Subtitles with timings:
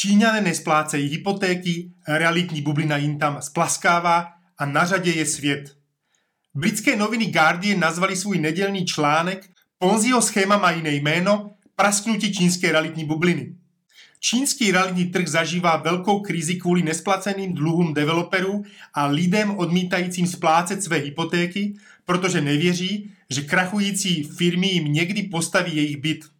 [0.00, 4.28] Číňané nesplácejí hypotéky, realitní bublina jim tam splaskává
[4.58, 5.76] a na řadě je svět.
[6.54, 13.04] Britské noviny Guardian nazvali svůj nedělný článek Ponziho schéma má jiné jméno, prasknutí čínské realitní
[13.04, 13.54] bubliny.
[14.20, 20.96] Čínský realitní trh zažívá velkou krizi kvůli nesplaceným dluhům developerů a lidem odmítajícím splácet své
[20.96, 21.74] hypotéky,
[22.04, 26.37] protože nevěří, že krachující firmy jim někdy postaví jejich byt.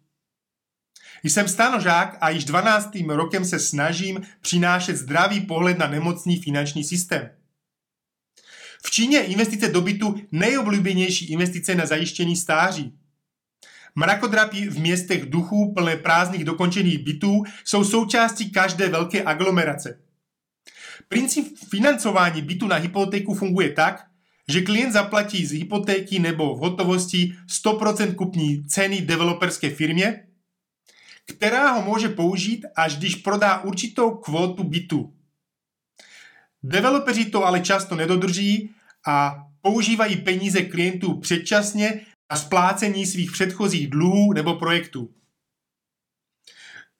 [1.23, 2.89] Jsem stanožák a již 12.
[3.07, 7.29] rokem se snažím přinášet zdravý pohled na nemocný finanční systém.
[8.83, 12.93] V Číně je investice do bytu nejoblíbenější investice na zajištění stáří.
[13.95, 19.99] Mrakodrapy v městech duchů plné prázdných dokončených bytů jsou součástí každé velké aglomerace.
[21.07, 24.05] Princip financování bytu na hypotéku funguje tak,
[24.49, 30.23] že klient zaplatí z hypotéky nebo v hotovosti 100% kupní ceny developerské firmě,
[31.29, 35.13] která ho může použít, až když prodá určitou kvotu bytu.
[36.63, 38.71] Developeři to ale často nedodrží
[39.07, 45.09] a používají peníze klientů předčasně na splácení svých předchozích dluhů nebo projektů.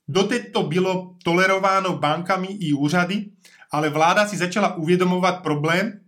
[0.08, 3.26] Doteď to bylo tolerováno bankami i úřady,
[3.72, 6.00] ale vláda si začala uvědomovat problém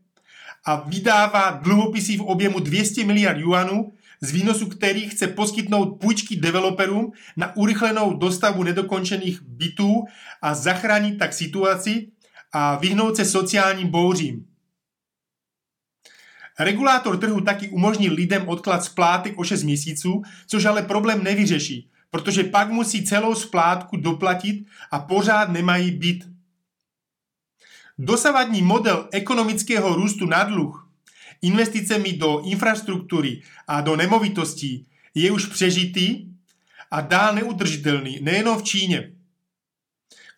[0.66, 7.12] a vydává dluhopisy v objemu 200 miliard juanů, z výnosu kterých chce poskytnout půjčky developerům
[7.38, 10.04] na urychlenou dostavu nedokončených bytů
[10.42, 12.08] a zachránit tak situaci
[12.52, 14.46] a vyhnout se sociálním bouřím.
[16.60, 22.44] Regulátor trhu taky umožní lidem odklad splátek o 6 měsíců, což ale problém nevyřeší, protože
[22.44, 26.28] pak musí celou splátku doplatit a pořád nemají byt.
[27.98, 30.91] Dosavadní model ekonomického růstu na dluh,
[31.42, 36.26] investicemi do infrastruktury a do nemovitostí je už přežitý
[36.92, 39.12] a dál neudržitelný, nejenom v Číně.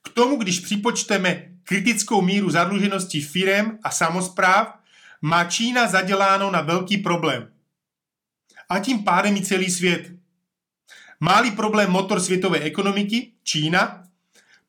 [0.04, 4.80] K tomu, když připočteme kritickou míru zadluženosti firem a samozpráv,
[5.22, 7.54] má Čína zaděláno na velký problém.
[8.70, 10.12] A tím pádem i celý svět.
[11.20, 14.04] Máli problém motor světové ekonomiky, Čína,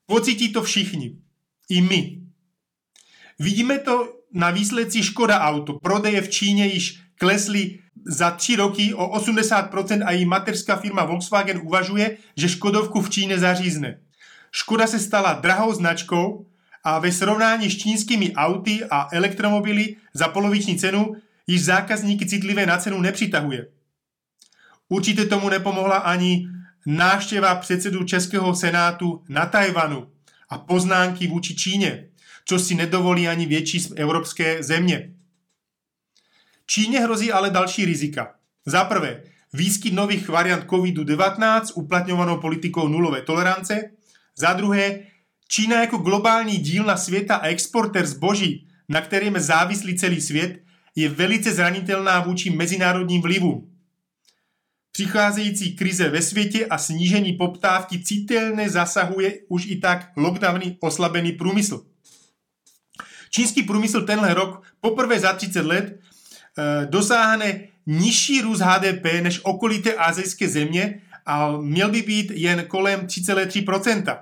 [0.07, 1.17] pocítí to všichni.
[1.69, 2.21] I my.
[3.39, 5.73] Vidíme to na výsledci Škoda Auto.
[5.73, 11.61] Prodeje v Číně již klesly za tři roky o 80% a její mateřská firma Volkswagen
[11.65, 13.99] uvažuje, že Škodovku v Číně zařízne.
[14.53, 16.47] Škoda se stala drahou značkou
[16.85, 21.17] a ve srovnání s čínskými auty a elektromobily za poloviční cenu
[21.47, 23.67] již zákazníky citlivé na cenu nepřitahuje.
[24.89, 26.49] Určitě tomu nepomohla ani
[26.87, 30.09] návštěva předsedu Českého senátu na Tajvanu
[30.49, 32.09] a poznámky vůči Číně,
[32.45, 35.15] což si nedovolí ani větší evropské země.
[36.67, 38.35] Číně hrozí ale další rizika.
[38.67, 39.23] Za prvé,
[39.53, 43.91] výskyt nových variant COVID-19 uplatňovanou politikou nulové tolerance.
[44.37, 45.01] Za druhé,
[45.49, 50.61] Čína jako globální dílna světa a exporter zboží, na kterém je závislý celý svět,
[50.97, 53.71] je velice zranitelná vůči mezinárodním vlivům.
[54.93, 61.87] Přicházející krize ve světě a snížení poptávky citelně zasahuje už i tak lockdowny oslabený průmysl.
[63.35, 69.95] Čínský průmysl tenhle rok poprvé za 30 let e, dosáhne nižší růst HDP než okolité
[69.95, 74.19] azijské země a měl by být jen kolem 3,3%.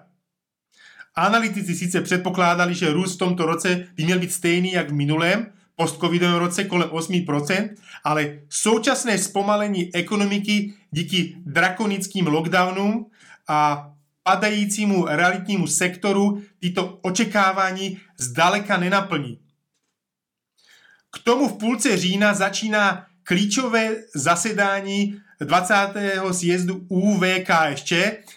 [1.14, 5.52] Analytici sice předpokládali, že růst v tomto roce by měl být stejný jak v minulém,
[5.76, 7.68] post-covidovém roce kolem 8%,
[8.04, 13.06] ale současné zpomalení ekonomiky díky drakonickým lockdownům
[13.48, 13.88] a
[14.22, 19.38] padajícímu realitnímu sektoru tyto očekávání zdaleka nenaplní.
[21.12, 25.74] K tomu v půlce října začíná klíčové zasedání 20.
[26.32, 27.92] sjezdu UVKŠ,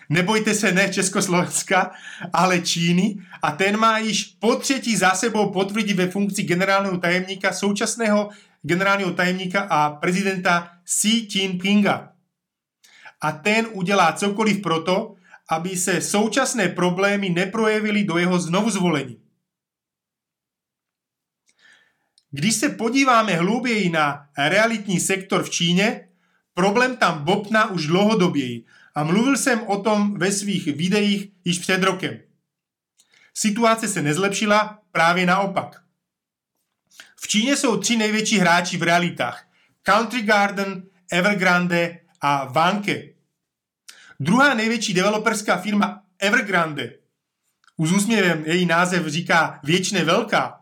[0.09, 1.91] nebojte se ne Československa,
[2.33, 7.53] ale Číny a ten má již po třetí za sebou potvrdit ve funkci generálního tajemníka
[7.53, 8.29] současného
[8.61, 12.11] generálního tajemníka a prezidenta Xi Jinpinga.
[13.21, 15.14] A ten udělá cokoliv proto,
[15.49, 19.21] aby se současné problémy neprojevily do jeho znovuzvolení.
[22.31, 26.09] Když se podíváme hlouběji na realitní sektor v Číně,
[26.53, 28.65] problém tam bopná už dlouhodoběji
[28.95, 32.19] a mluvil jsem o tom ve svých videích již před rokem.
[33.33, 35.83] Situace se nezlepšila, právě naopak.
[37.15, 39.47] V Číně jsou tři největší hráči v realitách.
[39.83, 43.14] Country Garden, Evergrande a Vanke.
[44.19, 46.93] Druhá největší developerská firma Evergrande,
[47.77, 50.59] už úsměvem její název říká věčně velká,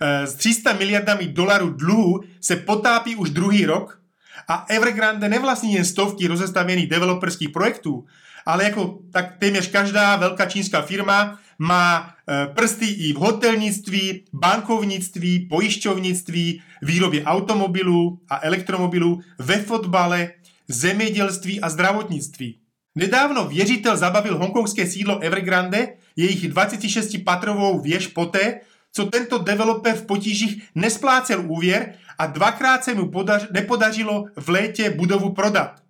[0.00, 4.00] eh, s 300 miliardami dolarů dluhu se potápí už druhý rok
[4.48, 8.06] a Evergrande nevlastní jen stovky rozestavěných developerských projektů,
[8.46, 15.46] ale jako tak téměř každá velká čínská firma má e, prsty i v hotelnictví, bankovnictví,
[15.50, 20.30] pojišťovnictví, výrobě automobilů a elektromobilů, ve fotbale,
[20.68, 22.58] zemědělství a zdravotnictví.
[22.98, 28.60] Nedávno věřitel zabavil hongkongské sídlo Evergrande, jejich 26-patrovou věž poté,
[28.92, 34.90] co tento developer v potížích nesplácel úvěr a dvakrát se mu podař, nepodařilo v létě
[34.90, 35.82] budovu prodat.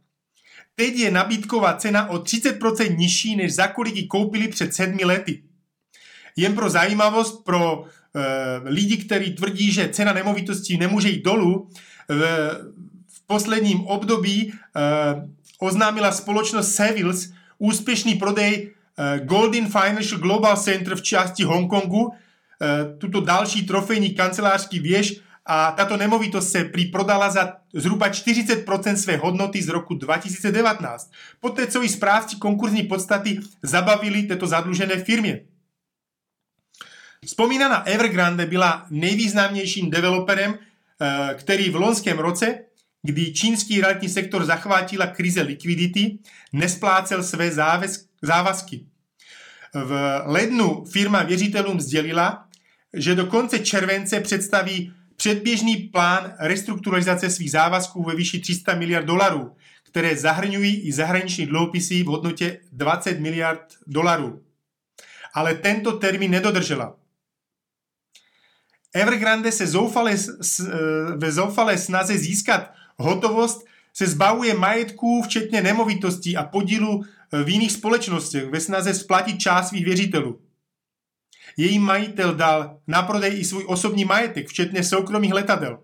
[0.75, 5.43] Teď je nabídková cena o 30% nižší, než za kolik ji koupili před sedmi lety.
[6.37, 8.21] Jen pro zajímavost pro e,
[8.65, 11.69] lidi, kteří tvrdí, že cena nemovitostí nemůže jít dolů,
[12.09, 12.21] v,
[13.09, 21.03] v posledním období e, oznámila společnost Savills úspěšný prodej e, Golden Financial Global Center v
[21.03, 22.15] části Hongkongu, e,
[22.99, 29.17] tuto další trofejní kancelářský věž a tato nemovitost se prý prodala za zhruba 40% své
[29.17, 31.11] hodnoty z roku 2019.
[31.41, 35.41] Poté, co i správci konkurzní podstaty zabavili této zadlužené firmě.
[37.25, 42.59] Vzpomínaná Evergrande byla nejvýznamnějším developerem, eh, který v loňském roce,
[43.03, 46.19] kdy čínský realitní sektor zachvátila krize likvidity,
[46.53, 47.51] nesplácel své
[48.23, 48.87] závazky.
[49.75, 52.49] V lednu firma věřitelům sdělila,
[52.95, 59.57] že do konce července představí předběžný plán restrukturalizace svých závazků ve výši 300 miliard dolarů,
[59.85, 64.43] které zahrnují i zahraniční dluhopisy v hodnotě 20 miliard dolarů.
[65.35, 66.97] Ale tento termín nedodržela.
[68.95, 70.17] Evergrande se zoufale,
[71.17, 77.05] ve zoufalé snaze získat hotovost se zbavuje majetků, včetně nemovitostí a podílu
[77.45, 80.41] v jiných společnostech ve snaze splatit část svých věřitelů.
[81.57, 85.79] Její majitel dal na prodej i svůj osobní majetek, včetně soukromých letadel.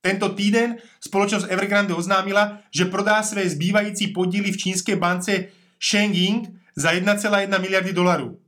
[0.00, 5.44] Tento týden společnost Evergrande oznámila, že prodá své zbývající podíly v čínské bance
[5.90, 8.40] Shengying za 1,1 miliardy dolarů.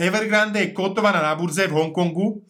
[0.00, 2.44] Evergrande je kotovaná na burze v Hongkongu,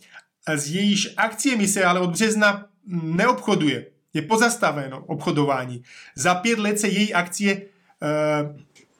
[0.48, 3.86] s jejíž akciemi se ale od března neobchoduje.
[4.14, 5.82] Je pozastaveno obchodování.
[6.14, 7.66] Za pět let se její akcie e,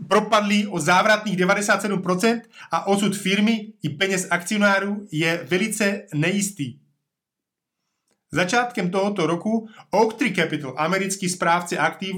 [0.09, 2.41] propadly o závratných 97%
[2.71, 6.79] a osud firmy i peněz akcionářů je velice nejistý.
[8.33, 12.17] Začátkem tohoto roku Oaktree Capital, americký správce aktiv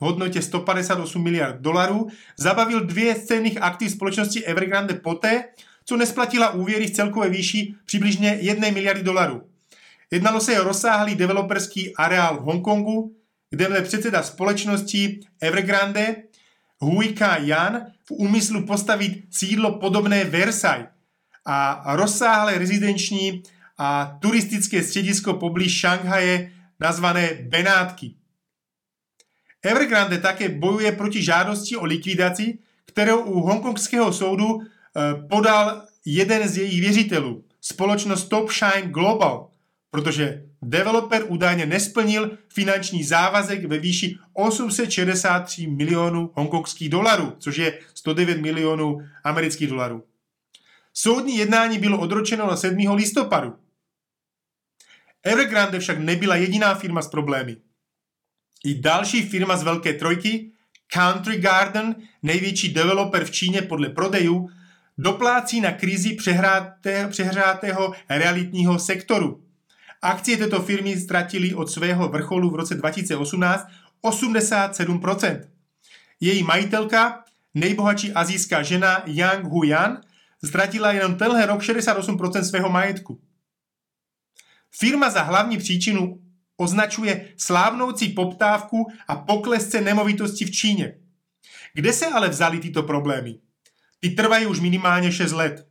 [0.00, 2.08] v hodnotě 158 miliard dolarů,
[2.38, 5.44] zabavil dvě z cenných aktiv společnosti Evergrande poté,
[5.84, 9.49] co nesplatila úvěry v celkové výši přibližně 1 miliardy dolarů.
[10.10, 13.16] Jednalo se o rozsáhlý developerský areál v Hongkongu,
[13.50, 16.16] kde předseda společnosti Evergrande
[16.78, 20.88] Huika Jan v úmyslu postavit sídlo podobné Versailles
[21.46, 23.42] a rozsáhlé rezidenční
[23.78, 28.14] a turistické středisko poblíž Šanghaje nazvané Benátky.
[29.62, 36.56] Evergrande také bojuje proti žádosti o likvidaci, kterou u hongkongského soudu eh, podal jeden z
[36.56, 39.49] jejich věřitelů, společnost Top Shine Global,
[39.90, 48.40] protože developer údajně nesplnil finanční závazek ve výši 863 milionů hongkongských dolarů, což je 109
[48.40, 50.04] milionů amerických dolarů.
[50.94, 52.78] Soudní jednání bylo odročeno na 7.
[52.94, 53.54] listopadu.
[55.22, 57.56] Evergrande však nebyla jediná firma s problémy.
[58.64, 60.52] I další firma z Velké trojky,
[60.86, 64.50] Country Garden, největší developer v Číně podle prodejů,
[64.98, 66.16] doplácí na krizi
[67.10, 69.49] přehrátého realitního sektoru.
[70.02, 73.66] Akcie této firmy ztratily od svého vrcholu v roce 2018
[74.02, 75.40] 87%.
[76.20, 80.00] Její majitelka, nejbohatší azijská žena Yang Huyan,
[80.44, 83.20] ztratila jenom tenhle rok 68% svého majetku.
[84.70, 86.22] Firma za hlavní příčinu
[86.56, 90.94] označuje slávnoucí poptávku a pokles cen nemovitosti v Číně.
[91.74, 93.38] Kde se ale vzali tyto problémy?
[94.00, 95.69] Ty trvají už minimálně 6 let.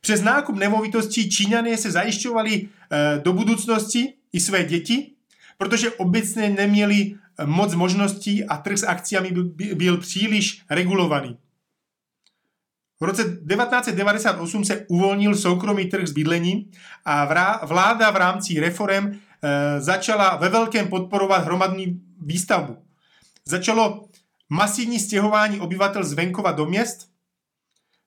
[0.00, 5.12] Přes nákup nemovitostí Číňané se zajišťovali eh, do budoucnosti i své děti,
[5.58, 9.30] protože obecně neměli eh, moc možností a trh s akciemi
[9.74, 11.38] byl příliš regulovaný.
[13.00, 16.70] V roce 1998 se uvolnil soukromý trh s bydlením
[17.04, 17.24] a
[17.66, 22.76] vláda v rámci reform eh, začala ve velkém podporovat hromadní výstavbu.
[23.44, 24.08] Začalo
[24.48, 27.08] masivní stěhování obyvatel z venkova do měst.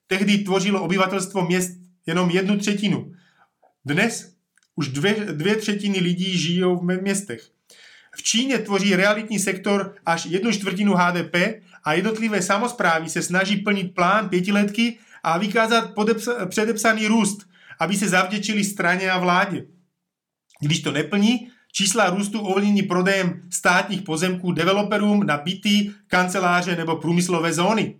[0.06, 1.79] Tehdy tvořilo obyvatelstvo měst
[2.10, 3.12] jenom jednu třetinu.
[3.84, 4.34] Dnes
[4.74, 7.50] už dvě, dvě třetiny lidí žijou v městech.
[8.16, 11.36] V Číně tvoří realitní sektor až jednu čtvrtinu HDP
[11.84, 17.38] a jednotlivé samozprávy se snaží plnit plán pětiletky a vykázat podepsa- předepsaný růst,
[17.78, 19.66] aby se zavděčili straně a vládě.
[20.60, 27.52] Když to neplní, čísla růstu ovlivní prodejem státních pozemků developerům na byty, kanceláře nebo průmyslové
[27.52, 27.99] zóny.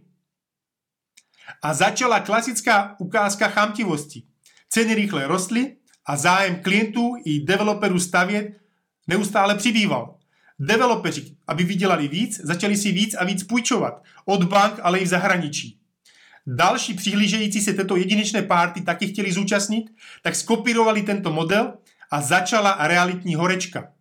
[1.63, 4.23] A začala klasická ukázka chamtivosti.
[4.69, 5.77] Ceny rychle rostly
[6.07, 8.61] a zájem klientů i developerů stavět
[9.07, 10.17] neustále přibýval.
[10.59, 14.03] Developeři, aby vydělali víc, začali si víc a víc půjčovat.
[14.25, 15.79] Od bank, ale i v zahraničí.
[16.47, 19.91] Další přihlížející se této jedinečné párty taky chtěli zúčastnit,
[20.23, 21.73] tak skopírovali tento model
[22.11, 23.93] a začala realitní horečka.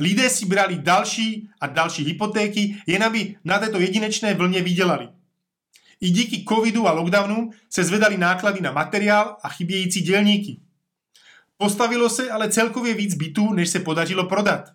[0.00, 5.08] Lidé si brali další a další hypotéky, jen aby na této jedinečné vlně vydělali.
[6.00, 10.60] I díky covidu a lockdownu se zvedali náklady na materiál a chybějící dělníky.
[11.56, 14.72] Postavilo se ale celkově víc bytů, než se podařilo prodat.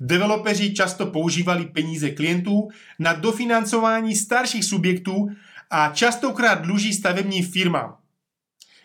[0.00, 2.68] Developeři často používali peníze klientů
[2.98, 5.30] na dofinancování starších subjektů
[5.70, 7.96] a častokrát dluží stavebním firmám.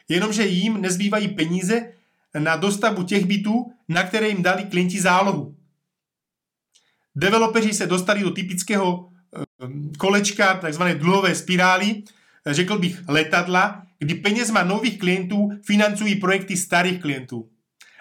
[0.09, 1.91] Jenomže jim nezbývají peníze
[2.39, 5.55] na dostavbu těch bytů, na které jim dali klienti zálohu.
[7.15, 9.09] Developeři se dostali do typického
[9.97, 12.03] kolečka, takzvané dluhové spirály,
[12.45, 17.49] řekl bych letadla, kdy penězma nových klientů financují projekty starých klientů.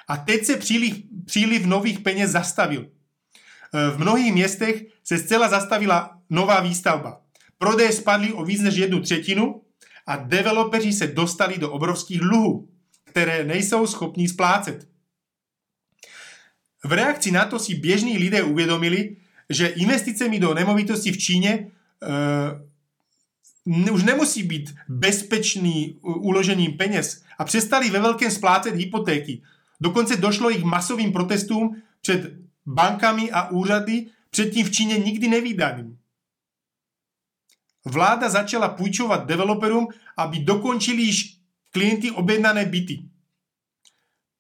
[0.08, 2.86] A teď se příliv, příliv nových peněz zastavil.
[2.86, 7.20] Eh, v mnohých městech se zcela zastavila nová výstavba.
[7.58, 9.62] Prodeje spadly o víc než jednu třetinu
[10.06, 12.68] a developeři se dostali do obrovských dluhů,
[13.04, 14.88] které nejsou schopní splácet.
[16.84, 19.16] V reakci na to si běžní lidé uvědomili,
[19.50, 21.70] že investicemi do nemovitosti v Číně
[23.66, 29.42] uh, už nemusí být bezpečný uložením peněz a přestali ve velkém splácet hypotéky.
[29.80, 32.32] Dokonce došlo i k masovým protestům před
[32.66, 35.98] bankami a úřady, předtím v Číně nikdy nevýdaným.
[37.84, 41.38] Vláda začala půjčovat developerům, aby dokončili již
[41.70, 43.02] klienty objednané byty.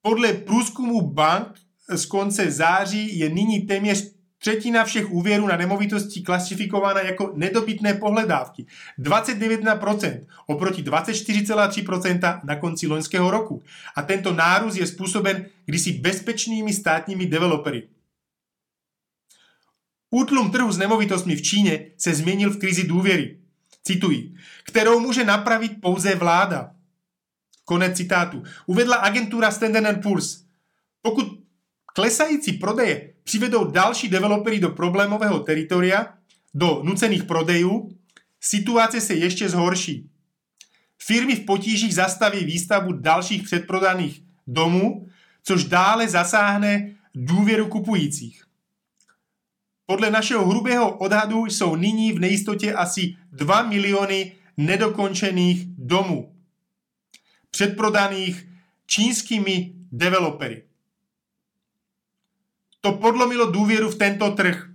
[0.02, 7.00] Podle průzkumu bank z konce září je nyní téměř třetina všech úvěrů na nemovitosti klasifikována
[7.00, 8.66] jako nedobytné pohledávky.
[8.98, 13.62] 29% oproti 24,3% na konci loňského roku.
[13.96, 17.88] A tento nárůst je způsoben kdysi bezpečnými státními developery.
[20.10, 23.38] Útlum trhu s nemovitostmi v Číně se změnil v krizi důvěry.
[23.84, 24.34] Cituji,
[24.64, 26.70] kterou může napravit pouze vláda.
[27.64, 28.42] Konec citátu.
[28.66, 30.44] Uvedla agentura Standard Poor's.
[31.02, 31.43] Pokud
[31.94, 36.14] klesající prodeje přivedou další developery do problémového teritoria,
[36.54, 37.98] do nucených prodejů,
[38.40, 40.10] situace se ještě zhorší.
[40.98, 45.08] Firmy v potížích zastaví výstavbu dalších předprodaných domů,
[45.42, 48.44] což dále zasáhne důvěru kupujících.
[49.86, 56.34] Podle našeho hrubého odhadu jsou nyní v nejistotě asi 2 miliony nedokončených domů,
[57.50, 58.48] předprodaných
[58.86, 60.62] čínskými developery.
[62.84, 64.68] To podlomilo důvěru v tento trh.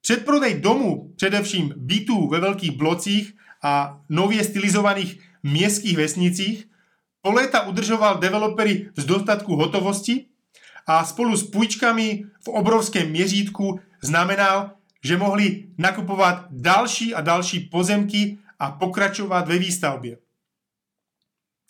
[0.00, 6.68] Předprodej domů, především bytů ve velkých blocích a nově stylizovaných městských vesnicích,
[7.22, 10.26] po léta udržoval developery z dostatku hotovosti
[10.86, 14.70] a spolu s půjčkami v obrovském měřítku znamenal,
[15.04, 20.18] že mohli nakupovat další a další pozemky a pokračovat ve výstavbě.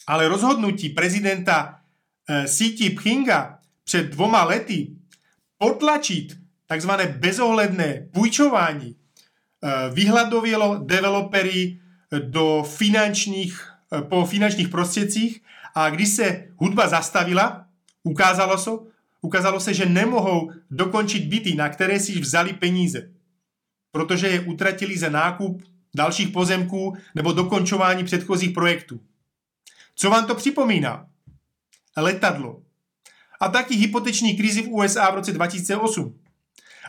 [0.07, 1.81] Ale rozhodnutí prezidenta
[2.29, 3.60] e, Xi Pchinga
[3.91, 4.89] před dvoma lety
[5.59, 11.81] potlačit takzvané bezohledné půjčování e, vyhladovělo developery
[12.19, 15.43] do finančních, e, po finančních prostředcích
[15.75, 17.67] a když se hudba zastavila,
[18.03, 18.71] ukázalo se,
[19.21, 23.11] ukázalo se, že nemohou dokončit byty, na které si vzali peníze,
[23.93, 25.63] protože je utratili za nákup
[25.95, 29.01] dalších pozemků nebo dokončování předchozích projektů.
[29.95, 31.07] Co vám to připomíná?
[31.97, 32.70] Letadlo.
[33.41, 36.19] A taky hypoteční krizi v USA v roce 2008.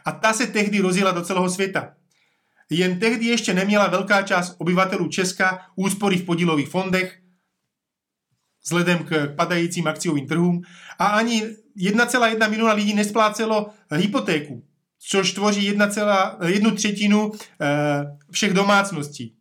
[0.05, 1.93] A ta se tehdy rozjela do celého světa.
[2.69, 7.21] Jen tehdy ještě neměla velká část obyvatelů Česka úspory v podílových fondech,
[8.63, 10.61] vzhledem k padajícím akciovým trhům
[10.99, 11.43] a ani
[11.77, 14.63] 1,1 miliona lidí nesplácelo hypotéku,
[14.99, 15.89] což tvoří 1,
[16.45, 17.31] jednu třetinu
[17.61, 19.35] eh, všech domácností.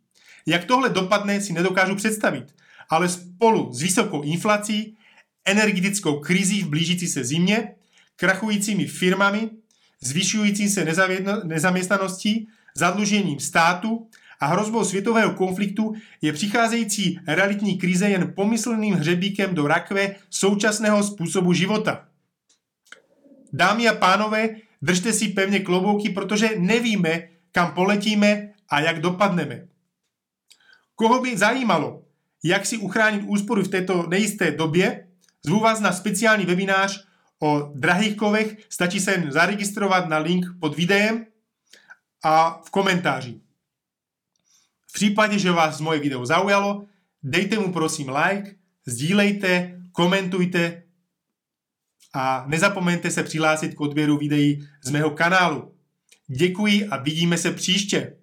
[0.46, 2.54] Jak tohle dopadne, si nedokážu představit,
[2.88, 4.96] ale spolu s vysokou inflací,
[5.44, 7.74] energetickou krizí v blížící se zimě,
[8.16, 9.50] krachujícími firmami,
[10.00, 10.86] zvyšující se
[11.44, 14.08] nezaměstnaností, zadlužením státu
[14.40, 21.52] a hrozbou světového konfliktu je přicházející realitní krize jen pomyslným hřebíkem do rakve současného způsobu
[21.52, 22.08] života.
[23.52, 29.66] Dámy a pánové, držte si pevně klobouky, protože nevíme, kam poletíme a jak dopadneme.
[30.94, 32.02] Koho by zajímalo,
[32.44, 35.06] jak si uchránit úspory v této nejisté době,
[35.44, 37.10] zvu vás na speciální webinář
[37.42, 41.26] O drahých kovech stačí se zaregistrovat na link pod videem
[42.22, 43.40] a v komentáři.
[44.88, 46.84] V případě, že vás moje video zaujalo,
[47.22, 48.54] dejte mu prosím like,
[48.86, 50.82] sdílejte, komentujte
[52.14, 55.74] a nezapomeňte se přihlásit k odběru videí z mého kanálu.
[56.26, 58.16] Děkuji a vidíme se příště.